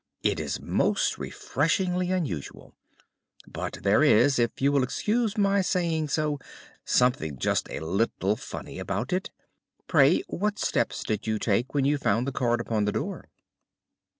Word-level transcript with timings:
It 0.23 0.39
is 0.39 0.59
most 0.59 1.19
refreshingly 1.19 2.09
unusual. 2.11 2.73
But 3.45 3.77
there 3.83 4.03
is, 4.03 4.39
if 4.39 4.59
you 4.59 4.71
will 4.71 4.81
excuse 4.81 5.37
my 5.37 5.61
saying 5.61 6.07
so, 6.07 6.39
something 6.83 7.37
just 7.37 7.69
a 7.69 7.81
little 7.81 8.35
funny 8.35 8.79
about 8.79 9.13
it. 9.13 9.29
Pray 9.85 10.21
what 10.25 10.57
steps 10.57 11.03
did 11.03 11.27
you 11.27 11.37
take 11.37 11.75
when 11.75 11.85
you 11.85 11.99
found 11.99 12.25
the 12.27 12.31
card 12.31 12.59
upon 12.59 12.85
the 12.85 12.91
door?" 12.91 13.29